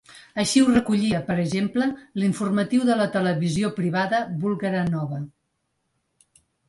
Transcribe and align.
Així 0.43 0.61
ho 0.61 0.69
recollia, 0.69 1.17
per 1.27 1.35
exemple, 1.43 1.87
l’informatiu 2.21 2.87
de 2.89 2.95
la 3.01 3.07
televisió 3.17 3.71
privada 3.79 4.23
búlgara 4.47 4.83
Nova. 4.89 5.21